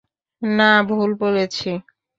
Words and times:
না, 0.41 0.71
ভুল 0.83 1.09
বলেছি। 1.15 1.69